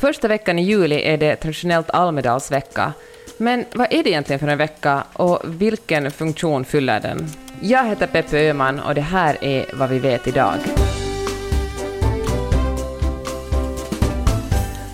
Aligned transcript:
Första 0.00 0.28
veckan 0.28 0.58
i 0.58 0.62
juli 0.62 1.02
är 1.02 1.16
det 1.16 1.36
traditionellt 1.36 1.90
Almedalsvecka. 1.90 2.92
Men 3.38 3.64
vad 3.74 3.92
är 3.92 4.02
det 4.02 4.10
egentligen 4.10 4.40
för 4.40 4.48
en 4.48 4.58
vecka 4.58 5.04
och 5.12 5.40
vilken 5.44 6.10
funktion 6.10 6.64
fyller 6.64 7.00
den? 7.00 7.26
Jag 7.60 7.84
heter 7.84 8.06
Peppe 8.06 8.48
Öhman 8.48 8.80
och 8.80 8.94
det 8.94 9.00
här 9.00 9.44
är 9.44 9.66
vad 9.72 9.90
vi 9.90 9.98
vet 9.98 10.26
idag. 10.26 10.54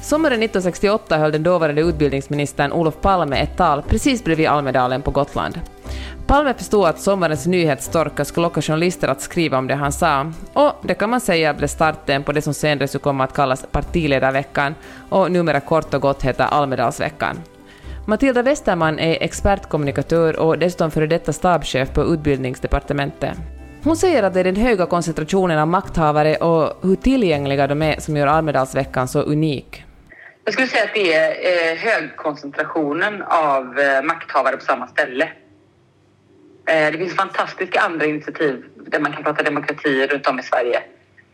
Sommaren 0.03 0.43
1968 0.43 1.19
höll 1.19 1.33
den 1.33 1.43
dåvarande 1.43 1.83
utbildningsministern 1.83 2.73
Olof 2.73 3.01
Palme 3.01 3.37
ett 3.37 3.57
tal 3.57 3.83
precis 3.83 4.25
bredvid 4.25 4.47
Almedalen 4.47 5.03
på 5.03 5.11
Gotland. 5.11 5.61
Palme 6.27 6.55
förstod 6.55 6.85
att 6.85 7.01
sommarens 7.01 7.47
nyhetstorka 7.47 8.25
skulle 8.25 8.43
locka 8.43 8.62
journalister 8.62 9.09
att 9.09 9.21
skriva 9.21 9.59
om 9.59 9.67
det 9.67 9.75
han 9.75 9.93
sa, 9.93 10.33
och 10.53 10.73
det 10.83 10.95
kan 10.95 11.11
man 11.11 11.21
säga 11.21 11.55
blev 11.55 11.69
starten 11.69 12.23
på 12.23 12.33
det 12.33 12.43
som 12.43 12.55
senare 12.55 12.89
skulle 12.89 13.03
komma 13.03 13.25
att 13.25 13.35
kallas 13.35 13.67
partiledarveckan 13.73 14.75
och 15.11 15.31
numera 15.31 15.61
kort 15.61 15.95
och 15.95 16.01
gott 16.01 16.23
heter 16.23 16.45
Almedalsveckan. 16.45 17.37
Matilda 18.07 18.43
Westerman 18.43 18.99
är 18.99 19.23
expertkommunikatör 19.23 20.41
och 20.41 20.59
dessutom 20.59 20.91
före 20.91 21.07
detta 21.07 21.33
stabschef 21.33 21.93
på 21.93 22.05
Utbildningsdepartementet. 22.05 23.39
Hon 23.83 23.97
säger 23.97 24.23
att 24.23 24.35
det 24.35 24.41
är 24.41 24.45
den 24.45 24.56
höga 24.56 24.87
koncentrationen 24.87 25.59
av 25.59 25.69
makthavare 25.69 26.37
och 26.37 26.79
hur 26.83 26.97
tillgängliga 26.97 27.67
de 27.67 27.83
är 27.83 28.01
som 28.01 28.17
gör 28.17 28.27
Almedalsveckan 28.27 29.09
så 29.09 29.21
unik. 29.21 29.85
Jag 30.45 30.55
skulle 30.55 30.69
säga 30.69 30.85
att 30.85 30.95
det 30.95 31.15
är 31.15 31.31
eh, 31.31 31.79
högkoncentrationen 31.79 33.23
av 33.23 33.79
eh, 33.79 34.03
makthavare 34.03 34.56
på 34.56 34.65
samma 34.65 34.87
ställe. 34.87 35.29
Eh, 36.67 36.93
det 36.93 36.99
finns 36.99 37.17
fantastiska 37.17 37.81
andra 37.81 38.07
initiativ 38.07 38.65
där 38.87 39.01
man 39.01 39.13
kan 39.13 39.23
prata 39.23 39.43
demokrati 39.43 40.07
runt 40.07 40.27
om 40.27 40.39
i 40.39 40.43
Sverige. 40.43 40.83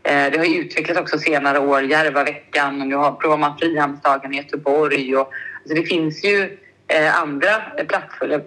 Eh, 0.02 0.32
det 0.32 0.38
har 0.38 0.44
ju 0.44 0.60
utvecklats 0.60 1.00
också 1.00 1.18
senare 1.18 1.58
år, 1.58 1.82
Järvaveckan 1.82 2.80
och 2.80 2.86
nu 2.86 2.94
har, 2.94 3.12
provar 3.12 3.36
man 3.36 3.58
Frihamnsdagen 3.58 4.34
i 4.34 4.36
Göteborg. 4.36 5.16
Och, 5.16 5.32
alltså 5.58 5.74
det 5.74 5.82
finns 5.82 6.24
ju 6.24 6.58
eh, 6.88 7.20
andra 7.22 7.62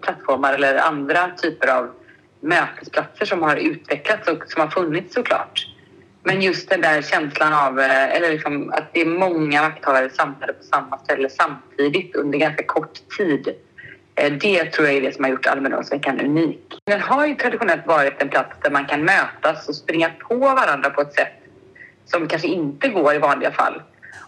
plattformar 0.01 0.53
eller 0.53 0.75
andra 0.75 1.31
typer 1.41 1.67
av 1.67 1.91
mötesplatser 2.39 3.25
som 3.25 3.43
har 3.43 3.55
utvecklats 3.55 4.27
och 4.27 4.43
som 4.47 4.61
har 4.61 4.69
funnits 4.69 5.13
såklart. 5.13 5.67
Men 6.23 6.41
just 6.41 6.69
den 6.69 6.81
där 6.81 7.01
känslan 7.01 7.53
av 7.53 7.79
eh, 7.79 8.15
eller 8.15 8.31
liksom 8.31 8.69
att 8.69 8.93
det 8.93 9.01
är 9.01 9.05
många 9.05 9.61
makthavare 9.61 10.09
samlade 10.09 10.53
på 10.53 10.63
samma 10.63 10.97
ställe 10.97 11.29
samtidigt 11.29 12.15
under 12.15 12.39
ganska 12.39 12.63
kort 12.63 13.09
tid 13.17 13.47
Eh, 13.47 13.72
Eh, 14.15 14.33
det 14.33 14.65
tror 14.65 14.87
jag 14.87 14.97
är 14.97 15.01
det 15.01 15.15
som 15.15 15.23
har 15.23 15.31
gjort 15.31 15.47
Almedalsveckan 15.47 16.19
unik. 16.19 16.79
Den 16.85 17.01
har 17.01 17.27
ju 17.27 17.35
traditionellt 17.35 17.87
varit 17.87 18.21
en 18.21 18.29
plats 18.29 18.55
där 18.61 18.71
man 18.71 18.85
kan 18.85 19.05
mötas 19.05 19.69
och 19.69 19.75
springa 19.75 20.09
på 20.09 20.37
varandra 20.37 20.89
på 20.89 21.01
ett 21.01 21.13
sätt 21.13 21.33
som 22.05 22.27
kanske 22.27 22.47
inte 22.47 22.87
går 22.87 23.15
i 23.15 23.17
vanliga 23.17 23.51
fall. 23.51 23.81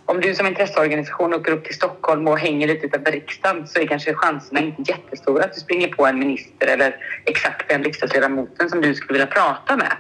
Om 0.06 0.22
du 0.22 0.36
som 0.36 0.48
intresseorganisation 0.48 1.34
åker 1.34 1.52
upp 1.52 1.66
till 1.66 1.76
Stockholm 1.76 2.28
och 2.28 2.40
hänger 2.40 2.68
lite 2.68 2.86
utanför 2.86 3.12
riksdagen 3.12 3.68
så 3.68 3.80
är 3.80 3.88
kanske 3.88 4.14
chanserna 4.14 4.60
inte 4.60 4.92
jättestora 4.92 5.44
att 5.44 5.54
du 5.54 5.60
springer 5.60 5.88
på 5.88 6.06
en 6.06 6.20
minister 6.20 6.68
eller 6.68 6.96
exakt 7.26 7.70
den 7.70 7.84
riksdagsledamoten 7.84 8.70
som 8.70 8.82
du 8.82 8.96
skulle 8.96 9.14
vilja 9.14 9.34
prata 9.34 9.78
med. 9.78 9.92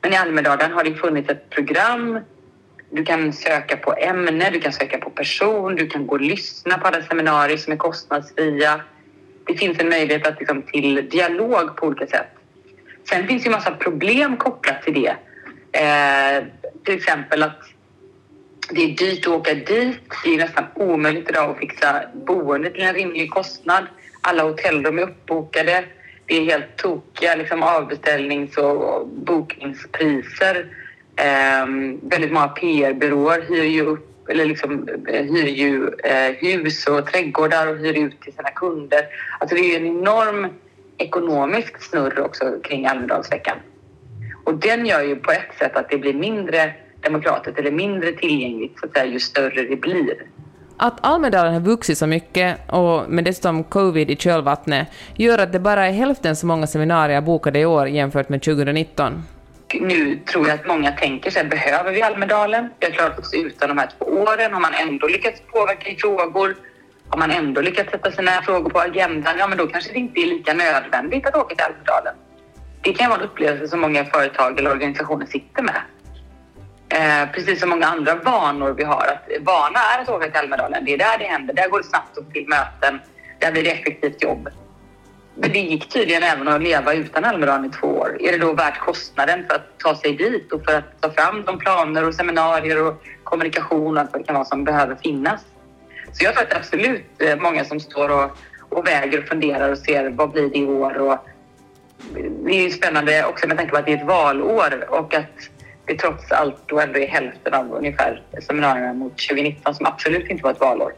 Men 0.00 0.12
i 0.12 0.16
Almedalen 0.16 0.72
har 0.72 0.84
det 0.84 0.94
funnits 0.94 1.30
ett 1.30 1.50
program. 1.50 2.20
Du 2.90 3.04
kan 3.04 3.32
söka 3.32 3.76
på 3.76 3.94
ämne, 3.94 4.50
du 4.50 4.60
kan 4.60 4.72
söka 4.72 4.98
på 4.98 5.10
person, 5.10 5.76
du 5.76 5.86
kan 5.86 6.06
gå 6.06 6.14
och 6.14 6.20
lyssna 6.20 6.78
på 6.78 6.86
alla 6.86 7.02
seminarier 7.02 7.56
som 7.56 7.72
är 7.72 7.76
kostnadsfria 7.76 8.80
det 9.46 9.54
finns 9.54 9.78
en 9.78 9.88
möjlighet 9.88 10.26
att, 10.26 10.38
liksom, 10.38 10.62
till 10.62 11.08
dialog 11.08 11.76
på 11.76 11.86
olika 11.86 12.06
sätt. 12.06 12.28
Sen 13.08 13.26
finns 13.26 13.42
det 13.42 13.48
en 13.48 13.52
massa 13.52 13.70
problem 13.70 14.36
kopplat 14.36 14.82
till 14.82 14.94
det. 14.94 15.16
Eh, 15.80 16.44
till 16.84 16.94
exempel 16.94 17.42
att 17.42 17.60
det 18.70 18.82
är 18.82 18.96
dyrt 18.96 19.26
att 19.26 19.32
åka 19.32 19.54
dit. 19.54 20.00
Det 20.24 20.34
är 20.34 20.38
nästan 20.38 20.64
omöjligt 20.74 21.30
idag 21.30 21.50
att 21.50 21.58
fixa 21.58 22.02
boende 22.26 22.70
till 22.70 22.82
en 22.82 22.94
rimlig 22.94 23.30
kostnad. 23.30 23.84
Alla 24.20 24.42
hotellrum 24.42 24.98
är 24.98 25.02
uppbokade. 25.02 25.84
Det 26.26 26.36
är 26.36 26.44
helt 26.44 26.76
tokiga 26.76 27.34
liksom, 27.34 27.62
avbeställnings 27.62 28.56
och 28.56 29.08
bokningspriser. 29.08 30.66
Eh, 31.16 31.66
väldigt 32.02 32.32
många 32.32 32.48
PR-byråer 32.48 33.40
hyr 33.48 33.62
ju 33.62 33.82
upp 33.82 34.11
eller 34.32 34.46
liksom, 34.46 34.88
eh, 35.08 35.24
hyr 35.24 35.46
ju 35.46 35.88
eh, 36.04 36.32
hus 36.40 36.86
och 36.86 37.06
trädgårdar 37.06 37.66
och 37.66 37.78
hyr 37.78 37.98
ut 37.98 38.20
till 38.20 38.32
sina 38.32 38.50
kunder. 38.50 39.00
Alltså 39.40 39.56
det 39.56 39.74
är 39.74 39.80
en 39.80 39.86
enorm 39.86 40.46
ekonomisk 40.98 41.82
snurr 41.82 42.20
också 42.20 42.44
kring 42.64 42.86
Almedalsveckan. 42.86 43.56
Och 44.44 44.54
den 44.54 44.86
gör 44.86 45.02
ju 45.02 45.16
på 45.16 45.32
ett 45.32 45.58
sätt 45.58 45.76
att 45.76 45.90
det 45.90 45.98
blir 45.98 46.14
mindre 46.14 46.74
demokratiskt 47.00 47.58
eller 47.58 47.70
mindre 47.70 48.12
tillgängligt 48.12 48.78
så 48.80 48.86
att 48.86 48.92
säga, 48.92 49.04
ju 49.04 49.20
större 49.20 49.62
det 49.62 49.76
blir. 49.76 50.14
Att 50.76 51.06
Almedalen 51.06 51.52
har 51.52 51.60
vuxit 51.60 51.98
så 51.98 52.06
mycket 52.06 52.70
och 52.70 53.10
med 53.10 53.24
dessutom 53.24 53.64
covid 53.64 54.10
i 54.10 54.16
kölvattnet 54.16 54.88
gör 55.16 55.38
att 55.38 55.52
det 55.52 55.60
bara 55.60 55.86
är 55.86 55.92
hälften 55.92 56.36
så 56.36 56.46
många 56.46 56.66
seminarier 56.66 57.20
bokade 57.20 57.58
i 57.58 57.66
år 57.66 57.88
jämfört 57.88 58.28
med 58.28 58.42
2019. 58.42 59.22
Nu 59.80 60.16
tror 60.16 60.48
jag 60.48 60.54
att 60.54 60.66
många 60.66 60.92
tänker 60.92 61.30
sig, 61.30 61.44
behöver 61.44 61.92
vi 61.92 62.02
Almedalen? 62.02 62.68
Vi 62.80 62.86
har 62.86 62.92
klarat 62.92 63.18
oss 63.18 63.34
utan 63.34 63.68
de 63.68 63.78
här 63.78 63.88
två 63.98 64.04
åren. 64.04 64.52
Har 64.52 64.60
man 64.60 64.74
ändå 64.74 65.06
lyckats 65.06 65.42
påverka 65.52 65.90
i 65.90 65.96
frågor? 65.96 66.56
Har 67.08 67.18
man 67.18 67.30
ändå 67.30 67.60
lyckats 67.60 67.90
sätta 67.90 68.12
sina 68.12 68.42
frågor 68.42 68.70
på 68.70 68.80
agendan? 68.80 69.34
Ja, 69.38 69.46
men 69.48 69.58
då 69.58 69.66
kanske 69.66 69.92
det 69.92 69.98
inte 69.98 70.20
är 70.20 70.26
lika 70.26 70.54
nödvändigt 70.54 71.26
att 71.26 71.36
åka 71.36 71.54
till 71.54 71.64
Almedalen. 71.64 72.14
Det 72.82 72.92
kan 72.92 73.10
vara 73.10 73.20
en 73.20 73.26
upplevelse 73.26 73.68
som 73.68 73.80
många 73.80 74.04
företag 74.04 74.58
eller 74.58 74.70
organisationer 74.70 75.26
sitter 75.26 75.62
med. 75.62 75.82
Eh, 76.88 77.32
precis 77.32 77.60
som 77.60 77.70
många 77.70 77.86
andra 77.86 78.14
vanor 78.14 78.74
vi 78.76 78.84
har. 78.84 79.06
Att 79.06 79.44
vana 79.46 79.80
är 79.96 80.02
att 80.02 80.08
åka 80.08 80.26
till 80.26 80.36
Almedalen. 80.36 80.84
Det 80.84 80.94
är 80.94 80.98
där 80.98 81.18
det 81.18 81.24
händer. 81.24 81.54
Där 81.54 81.68
går 81.68 81.78
det 81.78 81.84
snabbt 81.84 82.18
att 82.18 82.24
få 82.24 82.30
till 82.30 82.48
möten. 82.48 83.00
Där 83.38 83.52
blir 83.52 83.62
det 83.62 83.70
effektivt 83.70 84.22
jobb. 84.22 84.48
Men 85.34 85.52
det 85.52 85.58
gick 85.58 85.88
tydligen 85.88 86.22
även 86.22 86.48
att 86.48 86.62
leva 86.62 86.94
utan 86.94 87.24
Almedalen 87.24 87.64
i 87.64 87.70
två 87.70 87.86
år. 87.86 88.16
Är 88.20 88.32
det 88.32 88.38
då 88.38 88.52
värt 88.52 88.80
kostnaden 88.80 89.46
för 89.46 89.54
att 89.54 89.78
ta 89.78 89.96
sig 89.96 90.16
dit 90.16 90.52
och 90.52 90.64
för 90.64 90.74
att 90.74 91.00
ta 91.00 91.10
fram 91.10 91.44
de 91.44 91.58
planer 91.58 92.08
och 92.08 92.14
seminarier 92.14 92.86
och 92.86 93.02
kommunikation 93.24 93.96
och 93.96 94.00
allt 94.00 94.12
vad 94.12 94.22
det 94.22 94.26
kan 94.26 94.34
vara 94.34 94.44
som 94.44 94.64
behöver 94.64 94.96
finnas? 94.96 95.40
Så 96.12 96.24
jag 96.24 96.34
tror 96.34 96.42
att 96.42 96.50
det 96.50 96.56
är 96.56 96.58
absolut 96.58 97.04
eh, 97.18 97.36
många 97.36 97.64
som 97.64 97.80
står 97.80 98.08
och, 98.08 98.30
och 98.68 98.86
väger 98.86 99.18
och 99.18 99.24
funderar 99.24 99.72
och 99.72 99.78
ser 99.78 100.10
vad 100.10 100.30
blir 100.30 100.50
det 100.50 100.58
i 100.58 100.66
år 100.66 100.98
och 100.98 101.12
eh, 101.12 102.30
det 102.44 102.50
är 102.50 102.62
ju 102.62 102.70
spännande 102.70 103.24
också 103.24 103.48
med 103.48 103.56
tanke 103.56 103.72
på 103.72 103.78
att 103.78 103.86
det 103.86 103.92
är 103.92 103.96
ett 103.96 104.06
valår 104.06 104.86
och 104.88 105.14
att 105.14 105.50
det 105.86 105.94
trots 105.94 106.32
allt 106.32 106.56
då 106.66 106.80
ändå 106.80 106.98
är 106.98 107.06
hälften 107.06 107.54
av 107.54 107.72
ungefär 107.72 108.22
seminarierna 108.46 108.92
mot 108.92 109.12
2019 109.12 109.74
som 109.74 109.86
absolut 109.86 110.30
inte 110.30 110.42
var 110.42 110.50
ett 110.50 110.60
valår. 110.60 110.92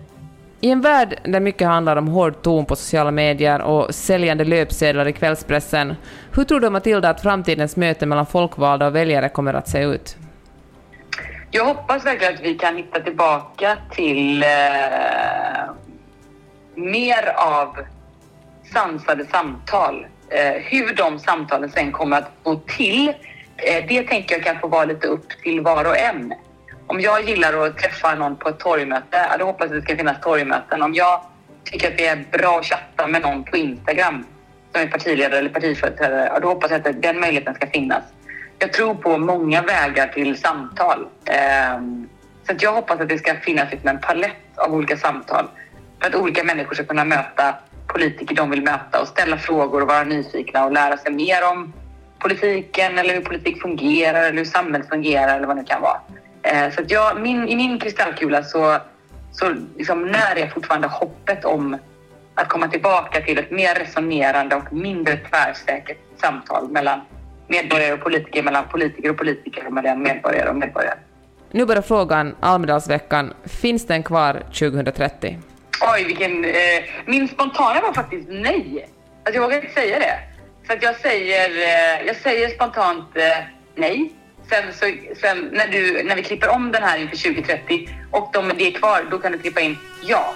I 0.65 0.71
en 0.71 0.81
värld 0.81 1.21
där 1.25 1.41
mycket 1.41 1.69
handlar 1.69 1.97
om 1.97 2.09
hård 2.09 2.43
ton 2.43 2.67
på 2.67 2.77
sociala 2.77 3.11
medier 3.11 3.63
och 3.63 3.95
säljande 3.95 4.45
löpsedlar 4.45 5.09
i 5.09 5.13
kvällspressen, 5.13 5.95
hur 6.35 6.45
tror 6.45 6.61
du 6.61 6.71
Matilda 6.71 7.11
att 7.11 7.23
framtidens 7.23 7.77
möte 7.77 8.07
mellan 8.07 8.27
folkvalda 8.27 8.87
och 8.87 8.95
väljare 8.95 9.29
kommer 9.29 9.55
att 9.55 9.69
se 9.69 9.83
ut? 9.83 10.17
Jag 11.51 11.65
hoppas 11.65 12.07
verkligen 12.07 12.35
att 12.35 12.41
vi 12.41 12.55
kan 12.55 12.77
hitta 12.77 13.01
tillbaka 13.01 13.77
till 13.91 14.43
eh, 14.43 14.49
mer 16.75 17.33
av 17.37 17.77
sansade 18.73 19.25
samtal. 19.27 20.07
Eh, 20.29 20.63
hur 20.63 20.95
de 20.95 21.19
samtalen 21.19 21.71
sen 21.71 21.93
kommer 21.93 22.19
att 22.19 22.31
gå 22.43 22.57
till, 22.57 23.09
eh, 23.09 23.87
det 23.89 24.03
tänker 24.03 24.35
jag 24.35 24.45
kan 24.45 24.59
få 24.59 24.69
vara 24.69 24.85
lite 24.85 25.07
upp 25.07 25.29
till 25.43 25.61
var 25.61 25.85
och 25.85 25.99
en. 25.99 26.35
Om 26.87 27.01
jag 27.01 27.29
gillar 27.29 27.67
att 27.67 27.79
träffa 27.79 28.15
någon 28.15 28.37
på 28.37 28.49
ett 28.49 28.59
torgmöte, 28.59 29.37
då 29.39 29.45
hoppas 29.45 29.67
jag 29.71 29.77
att 29.77 29.83
det 29.83 29.87
ska 29.87 29.97
finnas 29.97 30.21
torgmöten. 30.21 30.83
Om 30.83 30.95
jag 30.95 31.21
tycker 31.65 31.89
att 31.89 31.99
det 31.99 32.07
är 32.07 32.25
bra 32.33 32.59
att 32.59 32.67
chatta 32.67 33.07
med 33.07 33.23
någon 33.23 33.45
på 33.45 33.57
Instagram 33.57 34.27
som 34.73 34.83
är 34.83 34.87
partiledare 34.87 35.39
eller 35.39 35.51
partiföreträdare, 35.51 36.41
då 36.41 36.49
hoppas 36.49 36.71
jag 36.71 36.89
att 36.89 37.03
den 37.03 37.21
möjligheten 37.21 37.55
ska 37.55 37.67
finnas. 37.67 38.03
Jag 38.59 38.73
tror 38.73 38.95
på 38.95 39.19
många 39.19 39.63
vägar 39.63 40.07
till 40.07 40.37
samtal. 40.37 41.07
Ehm, 41.25 42.09
så 42.47 42.53
att 42.53 42.63
jag 42.63 42.73
hoppas 42.73 43.01
att 43.01 43.09
det 43.09 43.19
ska 43.19 43.35
finnas 43.35 43.71
liksom 43.71 43.89
en 43.89 44.01
palett 44.01 44.59
av 44.59 44.75
olika 44.75 44.97
samtal 44.97 45.49
för 46.01 46.09
att 46.09 46.15
olika 46.15 46.45
människor 46.45 46.75
ska 46.75 46.85
kunna 46.85 47.05
möta 47.05 47.55
politiker 47.87 48.35
de 48.35 48.51
vill 48.51 48.63
möta 48.63 49.01
och 49.01 49.09
ställa 49.09 49.39
frågor 49.39 49.83
och 49.83 49.89
vara 49.89 50.05
nyfikna 50.05 50.65
och 50.65 50.73
lära 50.73 50.97
sig 50.97 51.13
mer 51.13 51.51
om 51.53 51.73
politiken 52.19 52.99
eller 52.99 53.15
hur 53.15 53.21
politik 53.21 53.63
fungerar 53.63 54.23
eller 54.23 54.39
hur 54.39 54.45
samhället 54.45 54.89
fungerar 54.89 55.37
eller 55.37 55.47
vad 55.47 55.57
det 55.57 55.65
kan 55.65 55.83
vara. 55.83 56.01
Eh, 56.45 56.71
så 56.71 56.81
att 56.81 56.91
jag, 56.91 57.21
min, 57.21 57.49
i 57.49 57.57
min 57.57 57.79
kristallkula 57.79 58.43
så, 58.43 58.79
så 59.33 59.55
liksom 59.77 60.07
när 60.07 60.37
är 60.37 60.49
fortfarande 60.49 60.89
hoppet 60.89 61.45
om 61.45 61.79
att 62.35 62.49
komma 62.49 62.69
tillbaka 62.69 63.21
till 63.21 63.39
ett 63.39 63.51
mer 63.51 63.75
resonerande 63.75 64.57
och 64.57 64.73
mindre 64.73 65.17
tvärsäkert 65.17 65.99
samtal 66.21 66.69
mellan 66.69 67.01
medborgare 67.49 67.93
och 67.93 68.01
politiker, 68.01 68.43
mellan 68.43 68.65
politiker 68.69 69.11
och 69.11 69.17
politiker 69.17 69.67
och 69.67 69.73
mellan 69.73 70.03
medborgare 70.03 70.49
och 70.49 70.57
medborgare. 70.57 70.99
Nu 71.51 71.67
bara 71.67 71.83
frågan, 71.83 72.37
Almedalsveckan, 72.41 73.33
finns 73.45 73.87
den 73.87 74.03
kvar 74.03 74.41
2030? 74.41 75.39
Oj, 75.95 76.05
vilken... 76.05 76.45
Eh, 76.45 76.53
min 77.07 77.29
spontana 77.29 77.81
var 77.81 77.93
faktiskt 77.93 78.29
nej. 78.29 78.89
Alltså, 79.25 79.35
jag 79.35 79.43
vågar 79.43 79.57
inte 79.57 79.75
säga 79.75 79.99
det. 79.99 80.19
Så 80.67 80.73
att 80.73 80.83
jag, 80.83 80.97
säger, 80.97 81.51
eh, 81.51 82.07
jag 82.07 82.17
säger 82.17 82.49
spontant 82.49 83.17
eh, 83.17 83.45
nej. 83.75 84.13
Sen, 84.49 84.73
så, 84.73 84.85
sen 85.21 85.51
när, 85.53 85.69
du, 85.69 86.03
när 86.03 86.17
vi 86.17 86.23
klipper 86.23 86.49
om 86.49 86.73
den 86.73 86.83
här 86.83 86.99
inför 86.99 87.17
2030 87.17 87.89
och 88.11 88.31
de, 88.33 88.53
det 88.59 88.67
är 88.67 88.73
kvar, 88.73 89.07
då 89.11 89.19
kan 89.19 89.33
du 89.33 89.39
klippa 89.39 89.61
in 89.61 89.77
ja. 90.03 90.35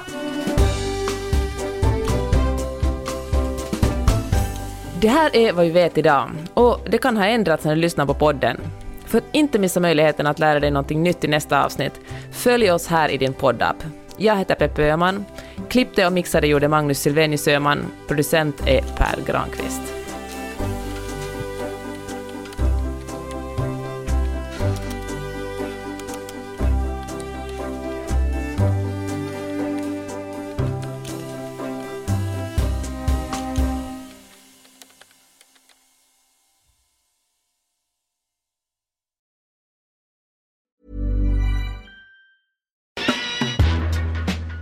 Det 5.00 5.08
här 5.08 5.37
är 5.37 5.52
vad 5.52 5.64
vi 5.64 5.70
vet 5.70 5.99
idag 5.99 6.31
och 6.55 6.81
det 6.88 6.99
kan 6.99 7.16
ha 7.16 7.26
ändrats 7.26 7.64
när 7.64 7.75
du 7.75 7.81
lyssnar 7.81 8.06
på 8.06 8.14
podden. 8.14 8.60
För 9.06 9.19
att 9.19 9.25
inte 9.32 9.58
missa 9.58 9.81
möjligheten 9.81 10.26
att 10.26 10.38
lära 10.38 10.61
dig 10.61 10.70
någonting 10.70 11.02
nytt 11.02 11.25
i 11.25 11.28
nästa 11.28 11.64
avsnitt, 11.64 11.93
följ 12.32 12.70
oss 12.70 12.87
här 12.87 13.08
i 13.08 13.16
din 13.16 13.32
poddapp. 13.32 13.76
Jag 14.16 14.37
heter 14.37 14.54
Peppe 14.54 14.82
Öhman. 14.82 15.25
Klippte 15.69 16.06
och 16.06 16.12
mixade 16.12 16.46
gjorde 16.46 16.69
Magnus 16.69 16.99
Silvenius 16.99 17.49
Öhman. 17.49 17.78
Producent 18.08 18.61
är 18.66 18.82
Per 18.82 19.19
Granqvist. 19.26 19.88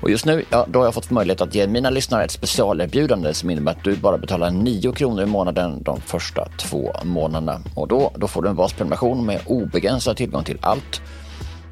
Och 0.00 0.10
just 0.10 0.26
nu, 0.26 0.44
ja, 0.50 0.66
då 0.68 0.78
har 0.78 0.86
jag 0.86 0.94
fått 0.94 1.10
möjlighet 1.10 1.40
att 1.40 1.54
ge 1.54 1.66
mina 1.66 1.90
lyssnare 1.90 2.24
ett 2.24 2.30
specialerbjudande 2.30 3.34
som 3.34 3.50
innebär 3.50 3.72
att 3.72 3.84
du 3.84 3.96
bara 3.96 4.18
betalar 4.18 4.50
9 4.50 4.92
kronor 4.92 5.22
i 5.22 5.26
månaden 5.26 5.82
de 5.82 6.00
första 6.00 6.48
två 6.58 6.92
månaderna. 7.04 7.60
Och 7.74 7.88
då, 7.88 8.12
då 8.16 8.28
får 8.28 8.42
du 8.42 8.48
en 8.48 8.56
basprenumeration 8.56 9.26
med 9.26 9.40
obegränsad 9.46 10.16
tillgång 10.16 10.44
till 10.44 10.58
allt. 10.60 11.02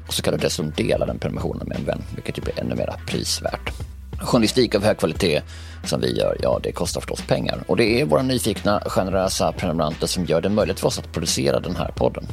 Och 0.07 0.13
så 0.13 0.21
kan 0.21 0.33
du 0.33 0.39
dessutom 0.39 0.71
dela 0.71 1.05
den 1.05 1.19
prenumerationen 1.19 1.67
med 1.67 1.77
en 1.77 1.85
vän, 1.85 2.01
vilket 2.15 2.37
ju 2.37 2.41
blir 2.41 2.59
ännu 2.59 2.75
mer 2.75 2.93
prisvärt. 3.07 3.71
Journalistik 4.21 4.75
av 4.75 4.83
hög 4.83 4.97
kvalitet 4.97 5.41
som 5.83 6.01
vi 6.01 6.17
gör, 6.17 6.37
ja 6.41 6.59
det 6.63 6.71
kostar 6.71 7.01
förstås 7.01 7.21
pengar. 7.21 7.63
Och 7.67 7.77
det 7.77 8.01
är 8.01 8.05
våra 8.05 8.21
nyfikna, 8.21 8.81
generösa 8.85 9.51
prenumeranter 9.51 10.07
som 10.07 10.25
gör 10.25 10.41
det 10.41 10.49
möjligt 10.49 10.79
för 10.79 10.87
oss 10.87 10.99
att 10.99 11.11
producera 11.11 11.59
den 11.59 11.75
här 11.75 11.91
podden. 11.95 12.23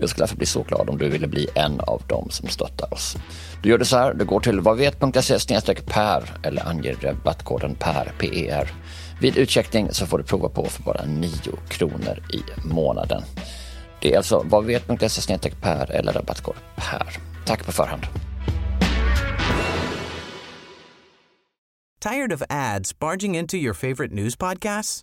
Jag 0.00 0.08
skulle 0.08 0.22
därför 0.22 0.36
bli 0.36 0.46
så 0.46 0.62
glad 0.62 0.90
om 0.90 0.98
du 0.98 1.08
ville 1.08 1.26
bli 1.26 1.46
en 1.54 1.80
av 1.80 2.02
dem 2.06 2.30
som 2.30 2.48
stöttar 2.48 2.94
oss. 2.94 3.16
Du 3.62 3.68
gör 3.68 3.78
det 3.78 3.84
så 3.84 3.96
här, 3.96 4.14
du 4.14 4.24
går 4.24 4.40
till 4.40 4.60
vadvet.se 4.60 5.74
per 5.86 6.38
eller 6.42 6.68
anger 6.68 6.96
rabattkoden 7.02 7.74
PER, 7.74 8.12
PER. 8.18 8.72
Vid 9.20 9.36
utcheckning 9.36 9.88
så 9.92 10.06
får 10.06 10.18
du 10.18 10.24
prova 10.24 10.48
på 10.48 10.64
för 10.64 10.82
bara 10.82 11.04
9 11.04 11.30
kronor 11.68 12.22
i 12.32 12.68
månaden. 12.68 13.22
Det 14.02 14.12
är 14.12 14.16
alltså 14.16 14.42
vadvet.se 14.46 15.38
per 15.62 15.90
eller 15.90 16.12
rabattkod 16.12 16.56
PER. 16.76 17.18
Tack 17.46 17.66
på 17.66 17.72
förhand. 17.72 18.02
Tired 22.00 22.32
of 22.32 22.42
ads 22.48 22.98
barging 22.98 23.36
into 23.36 23.56
your 23.56 23.74
favorite 23.74 24.14
news 24.14 24.36
podcasts? 24.36 25.02